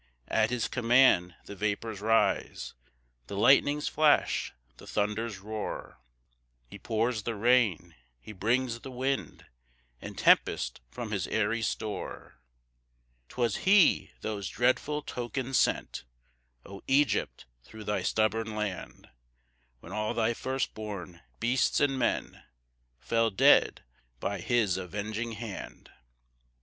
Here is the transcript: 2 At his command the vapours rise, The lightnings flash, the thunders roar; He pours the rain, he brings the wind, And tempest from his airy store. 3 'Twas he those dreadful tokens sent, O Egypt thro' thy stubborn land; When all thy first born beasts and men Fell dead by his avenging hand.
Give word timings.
2 0.29 0.33
At 0.33 0.49
his 0.49 0.67
command 0.67 1.35
the 1.45 1.55
vapours 1.55 2.01
rise, 2.01 2.73
The 3.27 3.37
lightnings 3.37 3.87
flash, 3.87 4.51
the 4.77 4.87
thunders 4.87 5.37
roar; 5.37 5.99
He 6.65 6.79
pours 6.79 7.21
the 7.21 7.35
rain, 7.35 7.93
he 8.19 8.31
brings 8.31 8.79
the 8.79 8.89
wind, 8.89 9.45
And 10.01 10.17
tempest 10.17 10.81
from 10.89 11.11
his 11.11 11.27
airy 11.27 11.61
store. 11.61 12.39
3 13.29 13.29
'Twas 13.29 13.55
he 13.57 14.09
those 14.21 14.49
dreadful 14.49 15.03
tokens 15.03 15.59
sent, 15.59 16.03
O 16.65 16.81
Egypt 16.87 17.45
thro' 17.63 17.83
thy 17.83 18.01
stubborn 18.01 18.55
land; 18.55 19.07
When 19.81 19.91
all 19.91 20.15
thy 20.15 20.33
first 20.33 20.73
born 20.73 21.21
beasts 21.39 21.79
and 21.79 21.99
men 21.99 22.41
Fell 22.97 23.29
dead 23.29 23.83
by 24.19 24.39
his 24.41 24.77
avenging 24.77 25.33
hand. 25.33 25.91